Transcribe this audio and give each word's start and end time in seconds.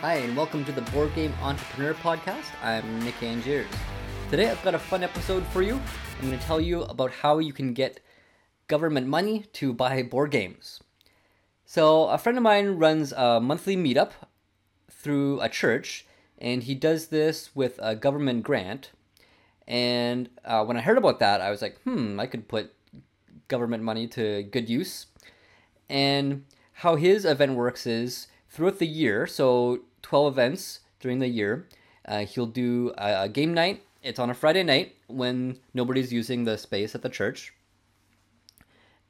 Hi, 0.00 0.14
and 0.14 0.34
welcome 0.34 0.64
to 0.64 0.72
the 0.72 0.80
Board 0.92 1.14
Game 1.14 1.34
Entrepreneur 1.42 1.92
Podcast. 1.92 2.46
I'm 2.62 3.04
Nick 3.04 3.16
Angiers. 3.16 3.66
Today 4.30 4.48
I've 4.48 4.62
got 4.62 4.74
a 4.74 4.78
fun 4.78 5.02
episode 5.02 5.46
for 5.48 5.60
you. 5.60 5.74
I'm 5.74 6.28
going 6.28 6.38
to 6.38 6.46
tell 6.46 6.58
you 6.58 6.84
about 6.84 7.10
how 7.10 7.38
you 7.38 7.52
can 7.52 7.74
get 7.74 8.00
government 8.66 9.08
money 9.08 9.44
to 9.52 9.74
buy 9.74 10.02
board 10.02 10.30
games. 10.30 10.80
So, 11.66 12.08
a 12.08 12.16
friend 12.16 12.38
of 12.38 12.42
mine 12.42 12.78
runs 12.78 13.12
a 13.12 13.40
monthly 13.40 13.76
meetup 13.76 14.12
through 14.90 15.38
a 15.42 15.50
church, 15.50 16.06
and 16.38 16.62
he 16.62 16.74
does 16.74 17.08
this 17.08 17.54
with 17.54 17.78
a 17.82 17.94
government 17.94 18.42
grant. 18.42 18.92
And 19.68 20.30
uh, 20.46 20.64
when 20.64 20.78
I 20.78 20.80
heard 20.80 20.96
about 20.96 21.18
that, 21.20 21.42
I 21.42 21.50
was 21.50 21.60
like, 21.60 21.78
hmm, 21.82 22.18
I 22.18 22.24
could 22.24 22.48
put 22.48 22.72
government 23.48 23.82
money 23.82 24.06
to 24.06 24.44
good 24.44 24.70
use. 24.70 25.08
And 25.90 26.46
how 26.72 26.96
his 26.96 27.26
event 27.26 27.52
works 27.52 27.86
is 27.86 28.28
throughout 28.50 28.78
the 28.78 28.86
year, 28.86 29.26
so 29.26 29.80
12 30.02 30.34
events 30.34 30.80
during 30.98 31.20
the 31.20 31.28
year, 31.28 31.66
uh, 32.06 32.24
he'll 32.26 32.46
do 32.46 32.92
a, 32.98 33.22
a 33.22 33.28
game 33.28 33.54
night. 33.54 33.82
It's 34.02 34.18
on 34.18 34.30
a 34.30 34.34
Friday 34.34 34.62
night 34.62 34.96
when 35.06 35.58
nobody's 35.72 36.12
using 36.12 36.44
the 36.44 36.58
space 36.58 36.94
at 36.94 37.02
the 37.02 37.08
church. 37.08 37.54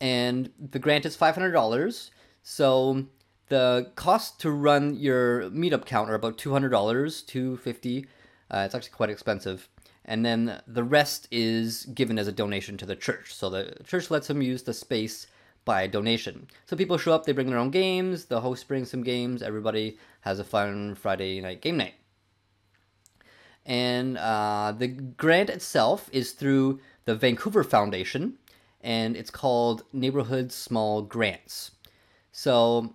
And 0.00 0.50
the 0.58 0.78
grant 0.78 1.06
is 1.06 1.16
$500. 1.16 2.10
So 2.42 3.06
the 3.48 3.90
cost 3.94 4.40
to 4.40 4.50
run 4.50 4.96
your 4.96 5.50
meetup 5.50 5.86
count 5.86 6.10
are 6.10 6.14
about 6.14 6.38
$200, 6.38 7.26
250. 7.26 8.06
Uh, 8.50 8.62
it's 8.64 8.74
actually 8.74 8.90
quite 8.90 9.10
expensive. 9.10 9.68
And 10.04 10.24
then 10.24 10.60
the 10.66 10.82
rest 10.82 11.28
is 11.30 11.84
given 11.86 12.18
as 12.18 12.26
a 12.26 12.32
donation 12.32 12.76
to 12.78 12.86
the 12.86 12.96
church. 12.96 13.34
So 13.34 13.50
the 13.50 13.76
church 13.84 14.10
lets 14.10 14.28
him 14.28 14.42
use 14.42 14.62
the 14.62 14.74
space 14.74 15.26
by 15.64 15.86
donation. 15.86 16.48
So 16.66 16.76
people 16.76 16.98
show 16.98 17.12
up, 17.12 17.24
they 17.24 17.32
bring 17.32 17.48
their 17.48 17.58
own 17.58 17.70
games, 17.70 18.26
the 18.26 18.40
host 18.40 18.66
brings 18.66 18.90
some 18.90 19.02
games, 19.02 19.42
everybody 19.42 19.98
has 20.22 20.38
a 20.38 20.44
fun 20.44 20.94
Friday 20.94 21.40
night 21.40 21.60
game 21.60 21.76
night. 21.76 21.94
And 23.66 24.16
uh, 24.18 24.72
the 24.76 24.88
grant 24.88 25.50
itself 25.50 26.08
is 26.12 26.32
through 26.32 26.80
the 27.04 27.14
Vancouver 27.14 27.62
Foundation, 27.62 28.38
and 28.80 29.16
it's 29.16 29.30
called 29.30 29.84
Neighborhood 29.92 30.50
Small 30.50 31.02
Grants. 31.02 31.72
So 32.32 32.94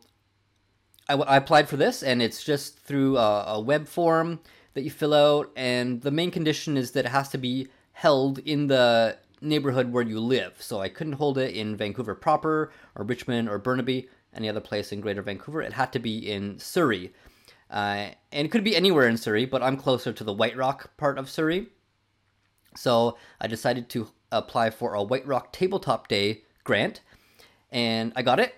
I, 1.07 1.13
I 1.13 1.37
applied 1.37 1.69
for 1.69 1.77
this, 1.77 2.01
and 2.01 2.21
it's 2.21 2.43
just 2.43 2.79
through 2.79 3.17
a, 3.17 3.43
a 3.43 3.59
web 3.61 3.87
form 3.87 4.39
that 4.73 4.83
you 4.83 4.89
fill 4.89 5.13
out, 5.13 5.51
and 5.55 6.01
the 6.01 6.11
main 6.11 6.31
condition 6.31 6.77
is 6.77 6.91
that 6.91 7.05
it 7.05 7.11
has 7.11 7.29
to 7.29 7.37
be 7.37 7.67
held 7.93 8.39
in 8.39 8.67
the 8.67 9.17
neighborhood 9.45 9.91
where 9.91 10.03
you 10.03 10.19
live. 10.19 10.55
So 10.59 10.81
I 10.81 10.89
couldn't 10.89 11.13
hold 11.13 11.37
it 11.37 11.55
in 11.55 11.77
Vancouver 11.77 12.15
proper 12.15 12.71
or 12.95 13.05
Richmond 13.05 13.47
or 13.49 13.57
Burnaby, 13.57 14.09
any 14.33 14.49
other 14.49 14.59
place 14.59 14.91
in 14.91 15.01
Greater 15.01 15.21
Vancouver. 15.21 15.61
It 15.61 15.73
had 15.73 15.93
to 15.93 15.99
be 15.99 16.29
in 16.29 16.59
Surrey. 16.59 17.13
Uh, 17.69 18.09
and 18.31 18.45
it 18.45 18.51
could 18.51 18.63
be 18.63 18.75
anywhere 18.75 19.07
in 19.07 19.17
Surrey, 19.17 19.45
but 19.45 19.63
I'm 19.63 19.77
closer 19.77 20.13
to 20.13 20.23
the 20.23 20.33
White 20.33 20.57
Rock 20.57 20.95
part 20.97 21.17
of 21.17 21.29
Surrey. 21.29 21.67
So 22.75 23.17
I 23.39 23.47
decided 23.47 23.89
to 23.89 24.09
apply 24.31 24.69
for 24.69 24.93
a 24.93 25.03
White 25.03 25.25
Rock 25.25 25.53
Tabletop 25.53 26.07
Day 26.07 26.43
grant, 26.63 27.01
and 27.71 28.11
I 28.15 28.21
got 28.21 28.39
it. 28.39 28.55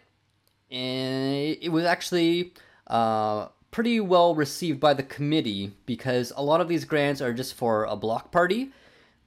And 0.70 1.58
it 1.62 1.72
was 1.72 1.86
actually 1.86 2.54
uh, 2.88 3.48
pretty 3.72 4.00
well 4.00 4.36
received 4.36 4.80
by 4.80 4.94
the 4.94 5.04
committee 5.04 5.72
because 5.86 6.34
a 6.36 6.44
lot 6.44 6.62
of 6.62 6.68
these 6.68 6.84
grants 6.84 7.22
are 7.22 7.34
just 7.34 7.54
for 7.54 7.86
a 7.86 7.96
block 7.96 8.32
party 8.32 8.72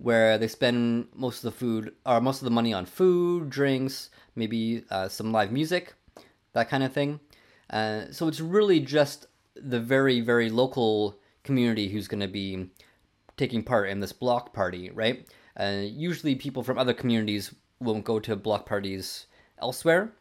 where 0.01 0.39
they 0.39 0.49
spend 0.49 1.07
most 1.15 1.45
of 1.45 1.53
the 1.53 1.59
food 1.59 1.95
or 2.07 2.21
most 2.21 2.41
of 2.41 2.45
the 2.45 2.51
money 2.51 2.73
on 2.73 2.87
food, 2.87 3.51
drinks, 3.51 4.09
maybe 4.35 4.83
uh, 4.91 5.09
some 5.09 5.31
live 5.31 5.53
music, 5.53 5.95
that 6.55 6.71
kind 6.71 6.83
of 6.83 6.93
thing. 6.93 7.21
Uh, 7.69 8.05
so 8.11 8.27
it's 8.27 8.41
really 8.41 8.81
just 8.81 9.27
the 9.55 9.79
very 9.79 10.21
very 10.21 10.49
local 10.49 11.19
community 11.45 11.89
who's 11.89 12.09
going 12.09 12.21
to 12.21 12.29
be 12.29 12.71
taking 13.37 13.63
part 13.63 13.89
in 13.89 14.01
this 14.01 14.13
block 14.13 14.53
party, 14.53 14.91
right? 14.91 15.27
Uh, 15.59 15.83
usually 15.83 16.35
people 16.35 16.63
from 16.63 16.79
other 16.79 16.95
communities 16.95 17.55
won't 17.79 18.05
go 18.05 18.19
to 18.19 18.37
block 18.37 18.67
parties 18.67 19.27
elsewhere, 19.61 20.13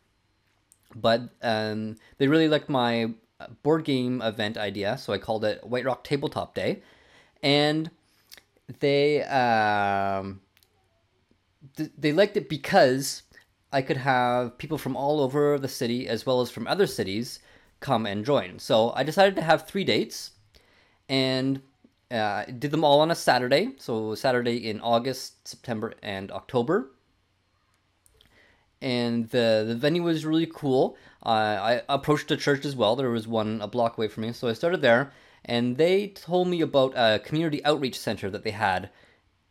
but 0.96 1.30
um, 1.42 1.96
they 2.18 2.28
really 2.28 2.50
liked 2.50 2.70
my 2.70 3.14
board 3.64 3.86
game 3.86 4.22
event 4.22 4.58
idea, 4.58 4.98
so 4.98 5.14
I 5.14 5.18
called 5.18 5.46
it 5.46 5.66
White 5.66 5.86
Rock 5.86 6.04
Tabletop 6.04 6.54
Day, 6.54 6.82
and 7.42 7.90
they 8.80 9.24
um, 9.24 10.42
th- 11.76 11.92
they 11.98 12.14
liked 12.14 12.38
it 12.38 12.48
because 12.48 13.24
I 13.72 13.82
could 13.82 13.98
have 13.98 14.58
people 14.58 14.78
from 14.78 14.96
all 14.96 15.22
over 15.22 15.58
the 15.58 15.68
city 15.68 16.08
as 16.08 16.26
well 16.26 16.42
as 16.42 16.52
from 16.52 16.68
other 16.68 16.88
cities 16.88 17.40
come 17.80 18.06
and 18.06 18.26
join. 18.26 18.60
So 18.60 18.92
I 18.96 19.04
decided 19.04 19.36
to 19.38 19.42
have 19.42 19.68
three 19.68 19.84
dates, 19.84 20.32
and 21.08 21.62
uh, 22.12 22.46
did 22.46 22.72
them 22.72 22.84
all 22.84 23.00
on 23.02 23.12
a 23.12 23.16
Saturday. 23.16 23.74
So 23.78 24.16
Saturday 24.16 24.70
in 24.70 24.80
August, 24.82 25.48
September, 25.48 25.94
and 26.04 26.32
October. 26.32 26.92
And 28.82 29.30
the 29.30 29.66
the 29.68 29.76
venue 29.76 30.04
was 30.04 30.26
really 30.26 30.50
cool. 30.54 30.96
Uh, 31.26 31.30
I 31.30 31.82
approached 31.90 32.30
the 32.30 32.38
church 32.38 32.64
as 32.66 32.76
well. 32.76 32.96
There 32.96 33.10
was 33.10 33.28
one 33.28 33.62
a 33.62 33.68
block 33.68 33.98
away 33.98 34.08
from 34.08 34.24
me, 34.24 34.32
so 34.32 34.48
I 34.48 34.54
started 34.54 34.82
there 34.82 35.12
and 35.46 35.78
they 35.78 36.08
told 36.08 36.48
me 36.48 36.62
about 36.62 36.94
a 36.96 37.20
community 37.20 37.64
outreach 37.66 38.00
center 38.00 38.30
that 38.30 38.44
they 38.44 38.52
had 38.52 38.90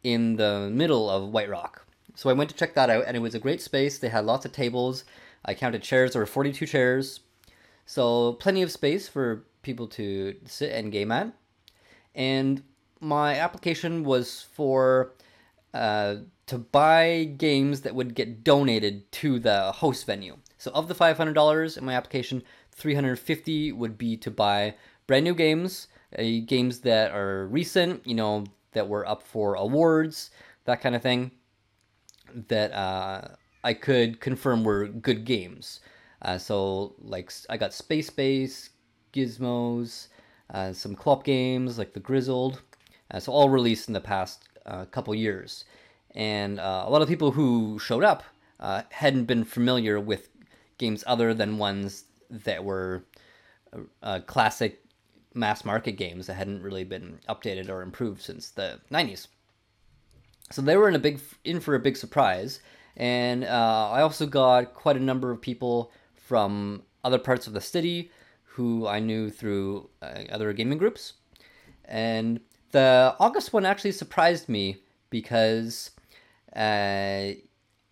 in 0.03 0.37
the 0.37 0.71
middle 0.72 1.10
of 1.10 1.31
White 1.31 1.49
Rock. 1.50 1.87
So 2.15 2.31
I 2.31 2.32
went 2.32 2.50
to 2.50 2.56
check 2.56 2.75
that 2.75 2.91
out, 2.91 3.04
and 3.06 3.16
it 3.16 3.21
was 3.21 3.34
a 3.34 3.38
great 3.38 3.60
space. 3.60 3.99
They 3.99 4.09
had 4.09 4.25
lots 4.25 4.44
of 4.44 4.53
tables. 4.53 5.04
I 5.44 5.54
counted 5.54 5.82
chairs. 5.82 6.12
There 6.12 6.22
were 6.22 6.26
42 6.26 6.66
chairs. 6.66 7.21
So 7.87 8.34
plenty 8.34 8.62
of 8.62 8.71
space 8.71 9.09
for 9.09 9.44
people 9.62 9.87
to 9.88 10.34
sit 10.44 10.72
and 10.72 10.93
game 10.93 11.12
at. 11.12 11.32
And 12.15 12.62
my 13.00 13.37
application 13.37 14.05
was 14.05 14.47
for 14.53 15.12
uh, 15.72 16.16
to 16.47 16.59
buy 16.59 17.32
games 17.37 17.82
that 17.82 17.94
would 17.94 18.15
get 18.15 18.43
donated 18.43 19.10
to 19.12 19.38
the 19.38 19.72
host 19.72 20.06
venue. 20.06 20.37
So 20.56 20.70
of 20.72 20.88
the 20.88 20.94
$500 20.94 21.78
in 21.78 21.84
my 21.84 21.94
application, 21.94 22.43
350 22.72 23.72
would 23.72 23.97
be 23.97 24.16
to 24.16 24.31
buy 24.31 24.75
brand 25.09 25.25
new 25.25 25.35
games, 25.35 25.89
uh, 26.17 26.23
games 26.47 26.81
that 26.81 27.11
are 27.11 27.49
recent, 27.49 28.07
you 28.07 28.15
know, 28.15 28.45
that 28.73 28.89
were 28.89 29.09
up 29.09 29.25
for 29.25 29.55
awards, 29.55 30.31
that 30.67 30.81
kind 30.81 30.95
of 30.95 31.03
thing, 31.03 31.33
that 32.49 32.73
uh, 32.73 33.29
I 33.65 33.75
could 33.75 34.21
confirm 34.21 34.63
were 34.63 34.87
good 34.87 35.25
games. 35.25 35.81
Uh, 36.23 36.39
so, 36.39 36.95
like, 37.01 37.33
I 37.49 37.57
got 37.57 37.75
Space 37.75 38.11
Base, 38.11 38.71
Gizmos, 39.13 40.09
uh, 40.53 40.73
some 40.73 40.95
co-op 40.95 41.25
games 41.25 41.79
like 41.79 41.95
The 41.95 42.01
Grizzled. 42.01 42.63
Uh, 43.11 43.19
so, 43.19 43.33
all 43.33 43.49
released 43.49 43.89
in 43.89 43.95
the 43.95 44.01
past 44.01 44.49
uh, 44.67 44.85
couple 44.85 45.15
years. 45.15 45.65
And 46.15 46.61
uh, 46.61 46.85
a 46.87 46.91
lot 46.91 47.01
of 47.01 47.09
people 47.09 47.31
who 47.31 47.79
showed 47.79 48.05
up 48.05 48.25
hadn't 48.91 49.25
been 49.25 49.45
familiar 49.45 50.01
with 50.01 50.29
games 50.77 51.05
other 51.07 51.33
than 51.33 51.59
ones 51.59 52.05
that 52.31 52.63
were 52.65 53.05
classic 54.27 54.83
mass 55.34 55.65
market 55.65 55.93
games 55.93 56.27
that 56.27 56.34
hadn't 56.34 56.62
really 56.62 56.84
been 56.84 57.19
updated 57.28 57.69
or 57.69 57.83
improved 57.83 58.22
since 58.22 58.50
the 58.50 58.81
90s. 58.91 59.28
So 60.50 60.62
they 60.62 60.77
were 60.77 60.89
in 60.89 60.94
a 60.94 60.99
big 60.99 61.21
in 61.44 61.61
for 61.61 61.75
a 61.75 61.81
big 61.81 61.97
surprise, 61.97 62.61
and 62.97 63.44
uh, 63.44 63.91
I 63.91 64.00
also 64.00 64.27
got 64.27 64.75
quite 64.75 64.97
a 64.97 65.00
number 65.00 65.31
of 65.31 65.41
people 65.41 65.93
from 66.15 66.83
other 67.05 67.19
parts 67.19 67.47
of 67.47 67.53
the 67.53 67.61
city 67.61 68.11
who 68.43 68.87
I 68.87 68.99
knew 68.99 69.31
through 69.31 69.88
uh, 70.03 70.25
other 70.31 70.53
gaming 70.53 70.79
groups. 70.79 71.14
And 71.85 72.41
the 72.73 73.14
August 73.20 73.53
one 73.53 73.64
actually 73.64 73.93
surprised 73.93 74.49
me 74.49 74.79
because 75.11 75.91
uh, 76.56 77.32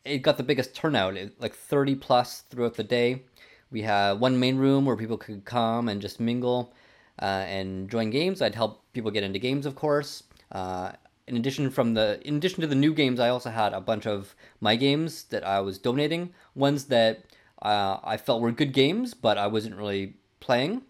it 0.04 0.22
got 0.22 0.36
the 0.36 0.42
biggest 0.42 0.74
turnout, 0.74 1.16
like 1.38 1.54
30 1.54 1.94
plus 1.96 2.40
throughout 2.42 2.74
the 2.74 2.84
day. 2.84 3.22
We 3.70 3.82
had 3.82 4.14
one 4.14 4.38
main 4.38 4.56
room 4.56 4.84
where 4.84 4.96
people 4.96 5.18
could 5.18 5.44
come 5.44 5.88
and 5.88 6.00
just 6.00 6.20
mingle 6.20 6.74
and 7.24 7.88
join 7.90 8.10
games. 8.10 8.42
I'd 8.42 8.54
help 8.54 8.82
people 8.92 9.10
get 9.10 9.24
into 9.24 9.38
games, 9.38 9.66
of 9.66 9.74
course. 9.74 10.24
Uh, 10.52 10.92
in 11.26 11.36
addition 11.36 11.70
from 11.70 11.94
the 11.94 12.20
in 12.24 12.36
addition 12.36 12.60
to 12.60 12.66
the 12.66 12.74
new 12.74 12.94
games, 12.94 13.18
I 13.18 13.30
also 13.30 13.50
had 13.50 13.72
a 13.72 13.80
bunch 13.80 14.06
of 14.06 14.34
my 14.60 14.76
games 14.76 15.24
that 15.24 15.44
I 15.44 15.60
was 15.60 15.78
donating. 15.78 16.32
Ones 16.54 16.84
that 16.84 17.24
uh, 17.62 17.98
I 18.04 18.16
felt 18.16 18.40
were 18.40 18.52
good 18.52 18.72
games, 18.72 19.14
but 19.14 19.38
I 19.38 19.46
wasn't 19.46 19.76
really 19.76 20.14
playing. 20.40 20.82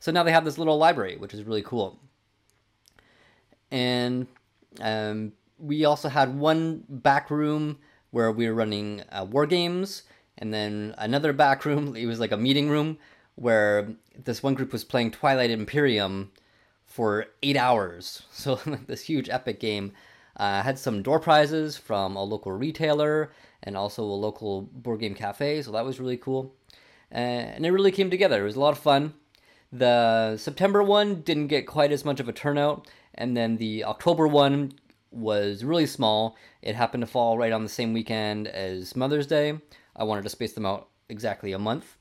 So 0.00 0.10
now 0.10 0.22
they 0.22 0.32
have 0.32 0.44
this 0.44 0.58
little 0.58 0.76
library, 0.76 1.16
which 1.16 1.32
is 1.32 1.44
really 1.44 1.62
cool. 1.62 1.98
And 3.70 4.26
um, 4.80 5.32
we 5.58 5.84
also 5.84 6.08
had 6.08 6.36
one 6.36 6.84
back 6.88 7.30
room 7.30 7.78
where 8.10 8.30
we 8.30 8.48
were 8.48 8.54
running 8.54 9.02
uh, 9.10 9.26
war 9.28 9.46
games, 9.46 10.02
and 10.38 10.52
then 10.52 10.94
another 10.98 11.32
back 11.32 11.64
room. 11.64 11.96
It 12.04 12.06
was 12.06 12.20
like 12.20 12.32
a 12.32 12.36
meeting 12.36 12.68
room 12.68 12.98
where 13.36 13.94
this 14.22 14.42
one 14.42 14.54
group 14.54 14.72
was 14.72 14.84
playing 14.84 15.10
Twilight 15.10 15.50
Imperium 15.50 16.30
for 16.86 17.26
eight 17.42 17.56
hours. 17.56 18.22
So 18.32 18.56
this 18.86 19.02
huge 19.02 19.28
epic 19.28 19.60
game 19.60 19.92
uh, 20.36 20.62
had 20.62 20.78
some 20.78 21.02
door 21.02 21.20
prizes 21.20 21.76
from 21.76 22.16
a 22.16 22.22
local 22.22 22.52
retailer 22.52 23.32
and 23.62 23.76
also 23.76 24.02
a 24.02 24.22
local 24.26 24.62
board 24.62 25.00
game 25.00 25.14
cafe. 25.14 25.62
So 25.62 25.72
that 25.72 25.84
was 25.84 26.00
really 26.00 26.16
cool, 26.16 26.54
uh, 27.12 27.16
and 27.54 27.64
it 27.64 27.70
really 27.70 27.92
came 27.92 28.10
together. 28.10 28.42
It 28.42 28.46
was 28.46 28.56
a 28.56 28.60
lot 28.60 28.72
of 28.72 28.78
fun. 28.78 29.14
The 29.72 30.36
September 30.36 30.82
one 30.82 31.22
didn't 31.22 31.48
get 31.48 31.66
quite 31.66 31.90
as 31.90 32.04
much 32.04 32.20
of 32.20 32.28
a 32.28 32.32
turnout, 32.32 32.86
and 33.14 33.36
then 33.36 33.56
the 33.56 33.84
October 33.84 34.28
one 34.28 34.72
was 35.10 35.64
really 35.64 35.86
small. 35.86 36.36
It 36.62 36.74
happened 36.74 37.02
to 37.02 37.06
fall 37.06 37.38
right 37.38 37.52
on 37.52 37.62
the 37.62 37.68
same 37.68 37.92
weekend 37.92 38.46
as 38.48 38.94
Mother's 38.96 39.26
Day. 39.26 39.58
I 39.96 40.04
wanted 40.04 40.22
to 40.22 40.30
space 40.30 40.52
them 40.52 40.66
out 40.66 40.88
exactly 41.08 41.52
a 41.52 41.58
month. 41.58 41.96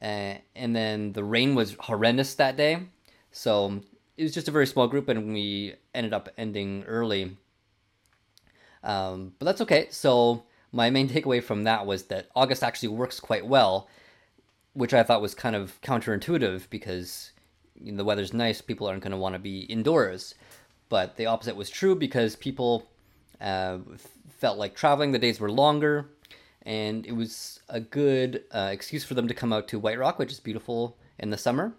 Uh, 0.00 0.34
and 0.54 0.74
then 0.74 1.12
the 1.12 1.24
rain 1.24 1.54
was 1.54 1.76
horrendous 1.80 2.34
that 2.34 2.56
day. 2.56 2.80
So 3.32 3.80
it 4.16 4.22
was 4.22 4.34
just 4.34 4.48
a 4.48 4.52
very 4.52 4.66
small 4.66 4.88
group, 4.88 5.08
and 5.08 5.32
we 5.32 5.74
ended 5.94 6.12
up 6.12 6.28
ending 6.36 6.84
early. 6.84 7.36
Um, 8.82 9.32
but 9.38 9.46
that's 9.46 9.60
okay. 9.62 9.88
So 9.90 10.44
my 10.72 10.90
main 10.90 11.08
takeaway 11.08 11.42
from 11.42 11.64
that 11.64 11.86
was 11.86 12.04
that 12.04 12.28
August 12.34 12.62
actually 12.62 12.90
works 12.90 13.20
quite 13.20 13.46
well, 13.46 13.88
which 14.74 14.94
I 14.94 15.02
thought 15.02 15.22
was 15.22 15.34
kind 15.34 15.56
of 15.56 15.80
counterintuitive 15.82 16.68
because 16.70 17.32
you 17.80 17.92
know, 17.92 17.98
the 17.98 18.04
weather's 18.04 18.32
nice, 18.32 18.60
people 18.60 18.86
aren't 18.86 19.02
going 19.02 19.12
to 19.12 19.16
want 19.16 19.34
to 19.34 19.38
be 19.38 19.60
indoors. 19.60 20.34
But 20.88 21.16
the 21.16 21.26
opposite 21.26 21.56
was 21.56 21.68
true 21.68 21.96
because 21.96 22.36
people 22.36 22.88
uh, 23.40 23.78
felt 24.38 24.58
like 24.58 24.76
traveling. 24.76 25.12
The 25.12 25.18
days 25.18 25.40
were 25.40 25.50
longer, 25.50 26.08
and 26.66 27.06
it 27.06 27.12
was 27.12 27.60
a 27.68 27.78
good 27.78 28.42
uh, 28.50 28.70
excuse 28.72 29.04
for 29.04 29.14
them 29.14 29.28
to 29.28 29.34
come 29.34 29.52
out 29.52 29.68
to 29.68 29.78
White 29.78 30.00
Rock, 30.00 30.18
which 30.18 30.32
is 30.32 30.40
beautiful 30.40 30.98
in 31.16 31.30
the 31.30 31.38
summer. 31.38 31.74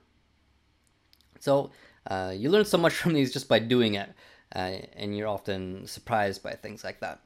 So 1.40 1.72
uh, 2.10 2.34
you 2.36 2.50
learn 2.50 2.64
so 2.64 2.78
much 2.78 2.94
from 2.96 3.14
these 3.14 3.34
just 3.34 3.50
by 3.50 3.60
doing 3.60 3.96
it, 3.96 4.10
uh, 4.56 4.80
and 4.96 5.16
you're 5.16 5.28
often 5.28 5.86
surprised 5.86 6.42
by 6.42 6.54
things 6.54 6.86
like 6.86 7.02
that. 7.02 7.20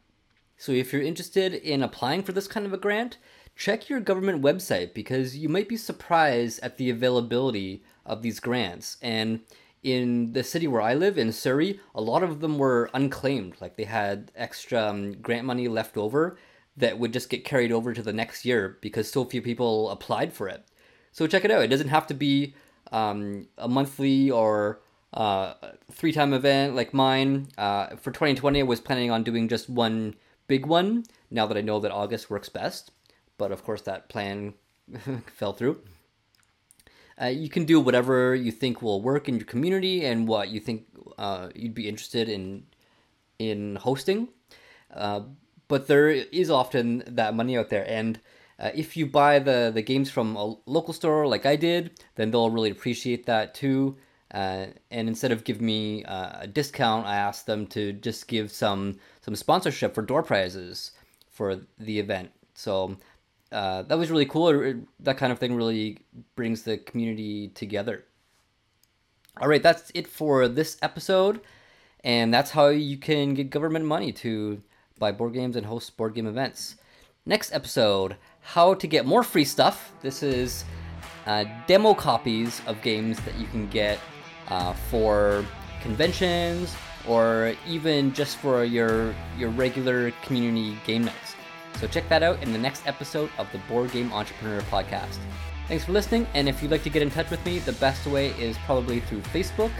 So 0.57 0.71
if 0.71 0.91
you're 0.91 1.03
interested 1.03 1.53
in 1.53 1.83
applying 1.83 2.23
for 2.23 2.31
this 2.33 2.47
kind 2.47 2.65
of 2.65 2.73
a 2.73 2.77
grant, 2.77 3.17
check 3.55 3.89
your 3.89 3.99
government 3.99 4.41
website 4.41 4.93
because 4.95 5.37
you 5.37 5.47
might 5.47 5.69
be 5.69 5.77
surprised 5.77 6.59
at 6.63 6.77
the 6.77 6.89
availability 6.89 7.83
of 8.05 8.23
these 8.23 8.39
grants. 8.39 8.97
And 9.03 9.41
in 9.83 10.33
the 10.33 10.43
city 10.43 10.67
where 10.67 10.81
I 10.81 10.93
live, 10.93 11.17
in 11.17 11.31
Surrey, 11.31 11.79
a 11.93 12.01
lot 12.01 12.23
of 12.23 12.41
them 12.41 12.57
were 12.57 12.89
unclaimed. 12.93 13.55
Like 13.59 13.75
they 13.75 13.85
had 13.85 14.31
extra 14.35 14.87
um, 14.87 15.13
grant 15.13 15.45
money 15.45 15.67
left 15.67 15.97
over 15.97 16.37
that 16.81 16.99
would 16.99 17.13
just 17.13 17.29
get 17.29 17.45
carried 17.45 17.71
over 17.71 17.93
to 17.93 18.01
the 18.01 18.11
next 18.11 18.43
year 18.43 18.77
because 18.81 19.09
so 19.09 19.23
few 19.23 19.41
people 19.41 19.89
applied 19.89 20.33
for 20.33 20.49
it. 20.49 20.65
So 21.11 21.27
check 21.27 21.45
it 21.45 21.51
out. 21.51 21.63
It 21.63 21.67
doesn't 21.67 21.89
have 21.89 22.07
to 22.07 22.13
be 22.13 22.55
um, 22.91 23.47
a 23.57 23.67
monthly 23.67 24.29
or 24.29 24.81
uh, 25.13 25.53
three 25.91 26.11
time 26.11 26.33
event 26.33 26.75
like 26.75 26.93
mine. 26.93 27.47
Uh, 27.57 27.95
for 27.95 28.11
2020, 28.11 28.59
I 28.59 28.63
was 28.63 28.79
planning 28.79 29.11
on 29.11 29.23
doing 29.23 29.47
just 29.47 29.69
one 29.69 30.15
big 30.47 30.65
one 30.65 31.03
now 31.29 31.45
that 31.45 31.57
I 31.57 31.61
know 31.61 31.79
that 31.79 31.91
August 31.91 32.29
works 32.29 32.49
best. 32.49 32.91
But 33.37 33.51
of 33.51 33.63
course, 33.63 33.81
that 33.83 34.09
plan 34.09 34.55
fell 35.27 35.53
through. 35.53 35.81
Uh, 37.21 37.27
you 37.27 37.49
can 37.49 37.65
do 37.65 37.79
whatever 37.79 38.33
you 38.33 38.51
think 38.51 38.81
will 38.81 39.01
work 39.01 39.29
in 39.29 39.35
your 39.35 39.45
community 39.45 40.05
and 40.05 40.27
what 40.27 40.49
you 40.49 40.59
think 40.59 40.85
uh, 41.19 41.49
you'd 41.53 41.75
be 41.75 41.87
interested 41.87 42.27
in 42.27 42.63
in 43.37 43.75
hosting. 43.75 44.29
But 45.71 45.87
there 45.87 46.09
is 46.09 46.49
often 46.49 47.01
that 47.07 47.33
money 47.33 47.57
out 47.57 47.69
there, 47.69 47.87
and 47.87 48.19
uh, 48.59 48.71
if 48.75 48.97
you 48.97 49.05
buy 49.05 49.39
the 49.39 49.71
the 49.73 49.81
games 49.81 50.09
from 50.11 50.35
a 50.35 50.57
local 50.65 50.93
store 50.93 51.25
like 51.25 51.45
I 51.45 51.55
did, 51.55 51.91
then 52.15 52.29
they'll 52.29 52.49
really 52.57 52.71
appreciate 52.71 53.25
that 53.25 53.55
too. 53.55 53.95
Uh, 54.33 54.65
and 54.91 55.07
instead 55.07 55.31
of 55.31 55.45
giving 55.45 55.65
me 55.65 56.03
uh, 56.03 56.41
a 56.41 56.47
discount, 56.47 57.07
I 57.07 57.15
asked 57.15 57.45
them 57.45 57.67
to 57.67 57.93
just 57.93 58.27
give 58.27 58.51
some 58.51 58.99
some 59.21 59.35
sponsorship 59.35 59.95
for 59.95 60.01
door 60.01 60.23
prizes 60.23 60.91
for 61.29 61.61
the 61.79 61.99
event. 61.99 62.31
So 62.53 62.97
uh, 63.53 63.83
that 63.83 63.97
was 63.97 64.11
really 64.11 64.25
cool. 64.25 64.51
That 64.99 65.17
kind 65.17 65.31
of 65.31 65.39
thing 65.39 65.55
really 65.55 65.99
brings 66.35 66.63
the 66.63 66.79
community 66.79 67.47
together. 67.47 68.03
All 69.39 69.47
right, 69.47 69.63
that's 69.63 69.89
it 69.95 70.07
for 70.07 70.49
this 70.49 70.77
episode, 70.81 71.39
and 72.03 72.33
that's 72.33 72.51
how 72.51 72.67
you 72.67 72.97
can 72.97 73.35
get 73.35 73.49
government 73.49 73.85
money 73.85 74.11
to 74.11 74.61
buy 75.01 75.11
board 75.11 75.33
games 75.33 75.57
and 75.57 75.65
host 75.65 75.97
board 75.97 76.13
game 76.13 76.27
events. 76.27 76.75
Next 77.25 77.51
episode, 77.51 78.15
how 78.41 78.75
to 78.75 78.87
get 78.87 79.05
more 79.05 79.23
free 79.23 79.43
stuff. 79.43 79.91
This 80.01 80.23
is 80.23 80.63
uh, 81.25 81.43
demo 81.67 81.93
copies 81.93 82.61
of 82.67 82.81
games 82.81 83.19
that 83.21 83.35
you 83.37 83.47
can 83.47 83.67
get 83.67 83.99
uh, 84.47 84.73
for 84.89 85.43
conventions 85.81 86.73
or 87.07 87.55
even 87.67 88.13
just 88.13 88.37
for 88.37 88.63
your 88.63 89.13
your 89.37 89.49
regular 89.49 90.11
community 90.23 90.77
game 90.85 91.03
nights. 91.03 91.35
So 91.79 91.87
check 91.87 92.07
that 92.09 92.21
out 92.21 92.41
in 92.43 92.53
the 92.53 92.59
next 92.59 92.85
episode 92.85 93.29
of 93.37 93.51
the 93.51 93.57
Board 93.69 93.91
Game 93.91 94.13
Entrepreneur 94.13 94.61
Podcast. 94.61 95.17
Thanks 95.67 95.85
for 95.85 95.93
listening, 95.93 96.27
and 96.33 96.49
if 96.49 96.61
you'd 96.61 96.69
like 96.69 96.83
to 96.83 96.89
get 96.89 97.01
in 97.01 97.09
touch 97.09 97.29
with 97.29 97.43
me, 97.45 97.59
the 97.59 97.73
best 97.73 98.05
way 98.05 98.27
is 98.31 98.57
probably 98.65 98.99
through 98.99 99.21
Facebook 99.21 99.71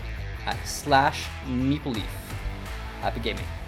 at 0.46 0.58
slash 0.66 1.28
Meeple 1.46 1.94
Leaf. 1.94 2.06
Happy 3.02 3.20
gaming. 3.20 3.61